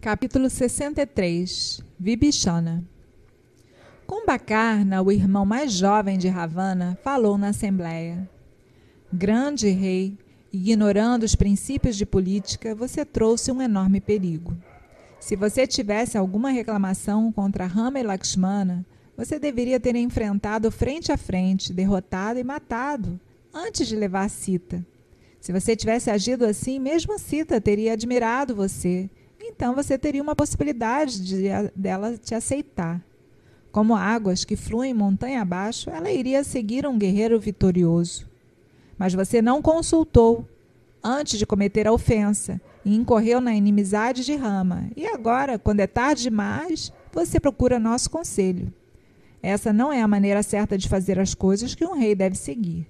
[0.00, 2.84] Capítulo 63 Vibhishana
[4.06, 8.30] Kumbhakarna, o irmão mais jovem de Ravana, falou na assembleia.
[9.12, 10.16] Grande rei,
[10.52, 14.56] ignorando os princípios de política, você trouxe um enorme perigo.
[15.18, 18.86] Se você tivesse alguma reclamação contra Rama e Lakshmana,
[19.16, 23.18] você deveria ter enfrentado frente a frente, derrotado e matado,
[23.52, 24.86] antes de levar Sita.
[25.40, 29.10] Se você tivesse agido assim, mesmo Sita teria admirado você
[29.58, 33.04] então você teria uma possibilidade de, dela te aceitar.
[33.72, 38.30] Como águas que fluem montanha abaixo, ela iria seguir um guerreiro vitorioso.
[38.96, 40.46] Mas você não consultou
[41.02, 44.88] antes de cometer a ofensa e incorreu na inimizade de Rama.
[44.96, 48.72] E agora, quando é tarde demais, você procura nosso conselho.
[49.42, 52.88] Essa não é a maneira certa de fazer as coisas que um rei deve seguir.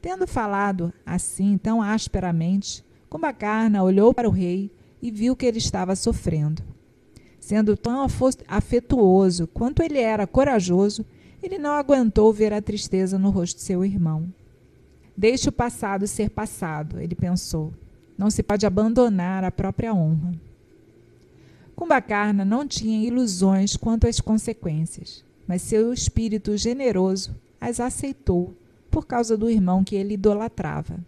[0.00, 4.70] Tendo falado assim tão asperamente, Kumbhakarna olhou para o rei
[5.00, 6.62] e viu que ele estava sofrendo.
[7.40, 8.06] Sendo tão
[8.46, 11.04] afetuoso quanto ele era corajoso,
[11.42, 14.32] ele não aguentou ver a tristeza no rosto de seu irmão.
[15.16, 17.72] Deixe o passado ser passado, ele pensou.
[18.16, 20.32] Não se pode abandonar a própria honra.
[21.74, 28.52] Kumbakarna não tinha ilusões quanto às consequências, mas seu espírito generoso as aceitou
[28.90, 30.98] por causa do irmão que ele idolatrava.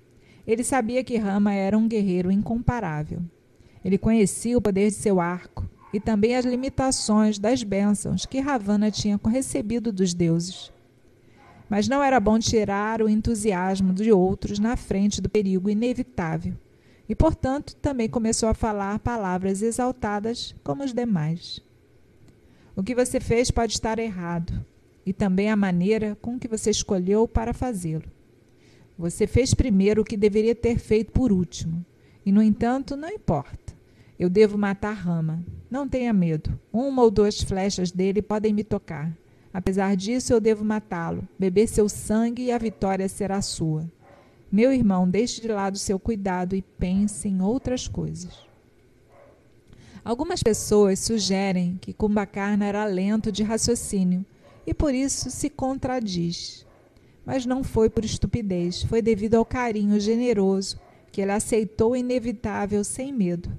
[0.47, 3.21] Ele sabia que Rama era um guerreiro incomparável
[3.85, 8.91] ele conhecia o poder de seu arco e também as limitações das bênçãos que Ravana
[8.91, 10.73] tinha recebido dos deuses.
[11.69, 16.55] Mas não era bom tirar o entusiasmo de outros na frente do perigo inevitável,
[17.09, 21.61] e, portanto, também começou a falar palavras exaltadas como os demais.
[22.77, 24.65] O que você fez pode estar errado,
[25.05, 28.05] e também a maneira com que você escolheu para fazê-lo.
[28.97, 31.85] Você fez primeiro o que deveria ter feito por último,
[32.25, 33.75] e, no entanto, não importa.
[34.19, 35.43] Eu devo matar Rama.
[35.71, 36.59] Não tenha medo.
[36.73, 39.11] Uma ou duas flechas dele podem me tocar.
[39.53, 43.91] Apesar disso, eu devo matá-lo, beber seu sangue e a vitória será sua.
[44.53, 48.39] Meu irmão, deixe de lado seu cuidado e pense em outras coisas.
[50.05, 54.25] Algumas pessoas sugerem que Kumbakarna era lento de raciocínio
[54.67, 56.67] e por isso se contradiz.
[57.25, 60.79] Mas não foi por estupidez, foi devido ao carinho generoso
[61.11, 63.51] que ele aceitou inevitável sem medo.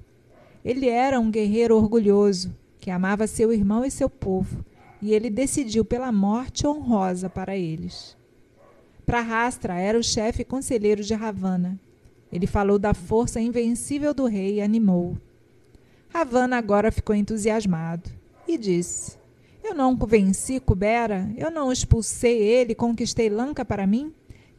[0.64, 4.64] Ele era um guerreiro orgulhoso, que amava seu irmão e seu povo,
[5.00, 8.16] e ele decidiu pela morte honrosa para eles.
[9.04, 11.78] Prahastra era o chefe conselheiro de Ravana.
[12.32, 15.18] Ele falou da força invencível do rei e animou.
[16.08, 18.08] Ravana agora ficou entusiasmado
[18.46, 19.18] e disse:
[19.62, 24.12] Eu não venci Kubera, eu não expulsei ele conquistei Lanka para mim?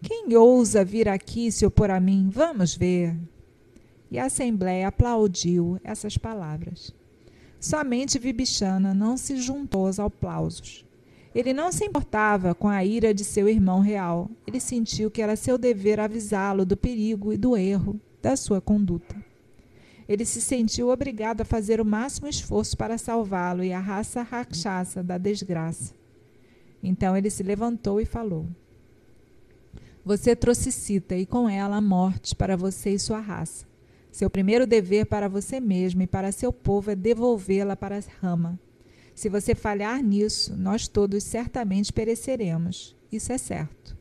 [0.03, 2.29] Quem ousa vir aqui se opor a mim?
[2.29, 3.15] Vamos ver.
[4.11, 6.93] E a Assembleia aplaudiu essas palavras.
[7.57, 10.85] Somente Vibixana não se juntou aos aplausos.
[11.33, 14.29] Ele não se importava com a ira de seu irmão real.
[14.45, 19.15] Ele sentiu que era seu dever avisá-lo do perigo e do erro da sua conduta.
[20.07, 25.01] Ele se sentiu obrigado a fazer o máximo esforço para salvá-lo e a raça rakshasa
[25.01, 25.95] da desgraça.
[26.83, 28.45] Então ele se levantou e falou:
[30.05, 33.65] você trouxe Cita e com ela a morte para você e sua raça.
[34.11, 38.59] Seu primeiro dever para você mesmo e para seu povo é devolvê-la para a rama.
[39.15, 42.95] Se você falhar nisso, nós todos certamente pereceremos.
[43.11, 43.95] Isso é certo.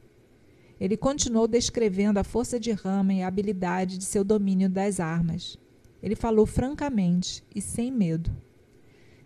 [0.81, 5.57] Ele continuou descrevendo a força de Rama e a habilidade de seu domínio das armas.
[6.03, 8.31] Ele falou francamente e sem medo.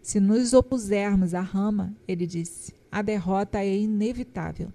[0.02, 4.70] Se nos opusermos à Rama, ele disse, a derrota é inevitável.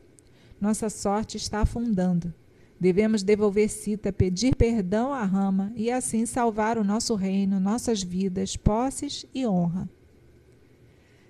[0.62, 2.32] Nossa sorte está afundando.
[2.80, 8.56] Devemos devolver Cita, pedir perdão à Rama e assim salvar o nosso reino, nossas vidas,
[8.56, 9.90] posses e honra.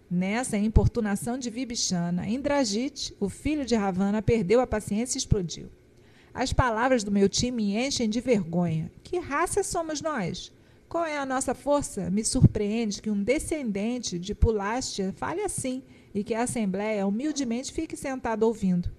[0.10, 5.70] Nessa importunação de Vibhishana, Indrajit, o filho de Ravana, perdeu a paciência e explodiu.
[6.34, 8.92] As palavras do meu time me enchem de vergonha.
[9.02, 10.52] Que raça somos nós?
[10.90, 12.10] Qual é a nossa força?
[12.10, 15.84] Me surpreende que um descendente de Pulástia fale assim
[16.14, 18.92] e que a Assembleia humildemente fique sentada ouvindo.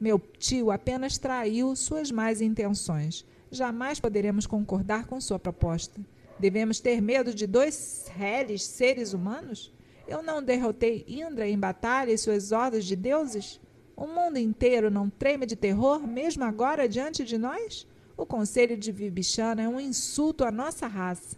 [0.00, 3.26] Meu tio apenas traiu suas más intenções.
[3.50, 6.00] Jamais poderemos concordar com sua proposta.
[6.38, 9.70] Devemos ter medo de dois réis seres humanos?
[10.08, 13.60] Eu não derrotei Indra em batalha e suas ordens de deuses?
[13.94, 17.86] O mundo inteiro não treme de terror, mesmo agora diante de nós?
[18.16, 21.36] O conselho de Vibhishana é um insulto à nossa raça.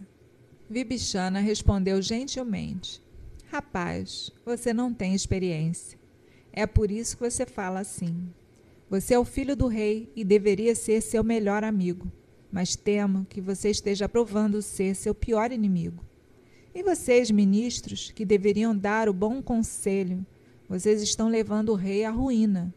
[0.69, 3.03] Vibhishana respondeu gentilmente:
[3.51, 5.99] Rapaz, você não tem experiência.
[6.53, 8.31] É por isso que você fala assim.
[8.93, 12.11] Você é o filho do rei e deveria ser seu melhor amigo,
[12.51, 16.05] mas temo que você esteja provando ser seu pior inimigo.
[16.75, 20.23] E vocês, ministros, que deveriam dar o bom conselho,
[20.69, 22.71] vocês estão levando o rei à ruína.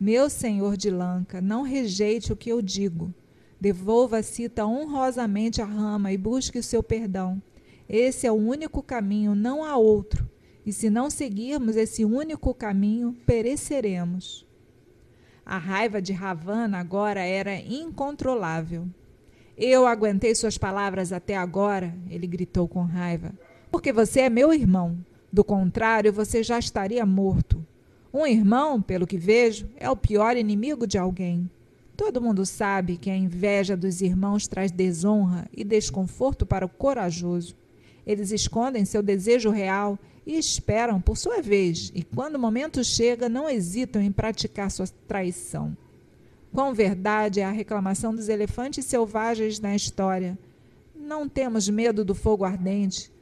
[0.00, 3.14] Meu senhor de Lanka, não rejeite o que eu digo.
[3.60, 7.40] Devolva a cita honrosamente a rama e busque o seu perdão.
[7.88, 10.28] Esse é o único caminho, não há outro.
[10.66, 14.44] E se não seguirmos esse único caminho, pereceremos.
[15.48, 18.84] A raiva de Ravana agora era incontrolável.
[19.56, 23.32] Eu aguentei suas palavras até agora, ele gritou com raiva,
[23.70, 24.98] porque você é meu irmão.
[25.32, 27.64] Do contrário, você já estaria morto.
[28.12, 31.48] Um irmão, pelo que vejo, é o pior inimigo de alguém.
[31.96, 37.54] Todo mundo sabe que a inveja dos irmãos traz desonra e desconforto para o corajoso.
[38.04, 43.28] Eles escondem seu desejo real e esperam por sua vez, e quando o momento chega,
[43.28, 45.76] não hesitam em praticar sua traição.
[46.52, 50.38] Quão verdade é a reclamação dos elefantes selvagens na história.
[50.94, 53.12] Não temos medo do fogo ardente.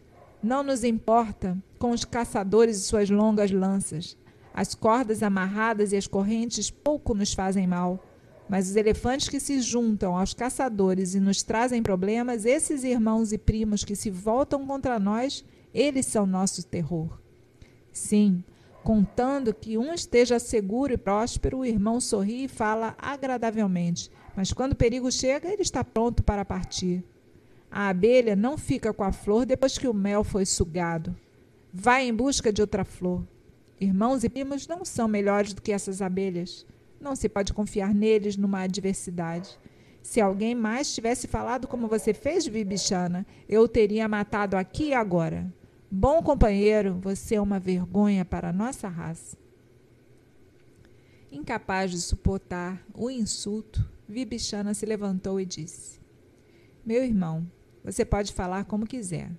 [0.43, 4.17] Não nos importa com os caçadores e suas longas lanças.
[4.55, 8.03] As cordas amarradas e as correntes pouco nos fazem mal.
[8.49, 13.39] Mas os elefantes que se juntam aos caçadores e nos trazem problemas, esses irmãos e
[13.39, 15.45] primos que se voltam contra nós,
[15.75, 17.19] eles são nosso terror.
[17.93, 18.43] Sim,
[18.85, 24.73] contando que um esteja seguro e próspero, o irmão sorri e fala agradavelmente, mas quando
[24.73, 27.05] o perigo chega, ele está pronto para partir.
[27.71, 31.17] A abelha não fica com a flor depois que o mel foi sugado.
[31.73, 33.27] Vai em busca de outra flor.
[33.81, 36.65] Irmãos e primos não são melhores do que essas abelhas.
[37.01, 39.59] Não se pode confiar neles numa adversidade.
[40.01, 45.53] Se alguém mais tivesse falado como você fez, Vibixana, eu teria matado aqui e agora.
[45.97, 49.37] Bom companheiro, você é uma vergonha para a nossa raça.
[51.31, 56.01] Incapaz de suportar o insulto, Vibixana se levantou e disse:
[56.85, 57.47] Meu irmão,
[57.85, 59.31] você pode falar como quiser.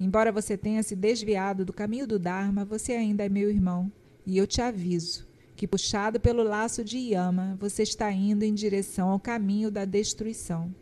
[0.00, 3.90] Embora você tenha se desviado do caminho do Dharma, você ainda é meu irmão,
[4.26, 5.24] e eu te aviso
[5.54, 10.74] que, puxado pelo laço de Yama, você está indo em direção ao caminho da destruição.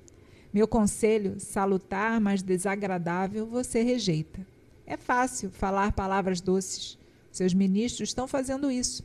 [0.50, 4.48] Meu conselho, salutar, mas desagradável, você rejeita.
[4.90, 6.98] É fácil falar palavras doces.
[7.30, 9.04] Seus ministros estão fazendo isso.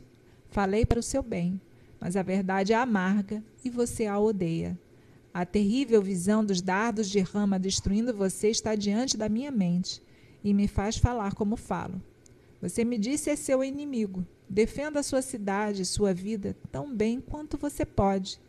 [0.50, 1.60] Falei para o seu bem,
[2.00, 4.76] mas a verdade é amarga e você a odeia.
[5.32, 10.02] A terrível visão dos dardos de rama destruindo você está diante da minha mente
[10.42, 12.02] e me faz falar como falo.
[12.60, 14.26] Você me disse é seu inimigo.
[14.50, 18.40] Defenda a sua cidade, sua vida, tão bem quanto você pode.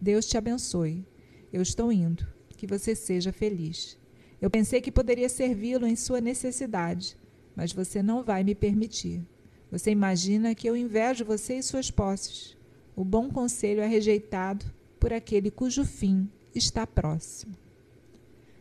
[0.00, 1.04] Deus te abençoe.
[1.52, 2.24] Eu estou indo.
[2.56, 3.98] Que você seja feliz.
[4.44, 7.16] Eu pensei que poderia servi-lo em sua necessidade,
[7.56, 9.24] mas você não vai me permitir.
[9.70, 12.54] Você imagina que eu invejo você e suas posses.
[12.94, 14.66] O bom conselho é rejeitado
[15.00, 17.56] por aquele cujo fim está próximo.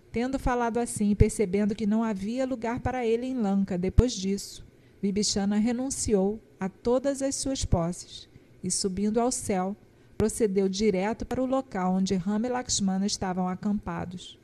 [0.09, 4.65] Tendo falado assim e percebendo que não havia lugar para ele em Lanka depois disso,
[5.01, 8.29] Vibhishana renunciou a todas as suas posses
[8.63, 9.75] e, subindo ao céu,
[10.17, 14.41] procedeu direto para o local onde Rama e Lakshmana estavam acampados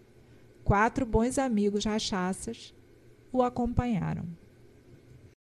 [0.63, 2.73] quatro bons amigos rachasas
[3.31, 4.25] o acompanharam.